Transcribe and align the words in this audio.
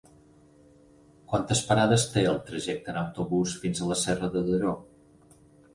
Quantes 1.33 1.61
parades 1.69 2.07
té 2.15 2.23
el 2.31 2.41
trajecte 2.49 2.93
en 2.95 2.99
autobús 3.05 3.55
fins 3.67 3.87
a 3.89 4.03
Serra 4.07 4.33
de 4.39 4.47
Daró? 4.51 4.75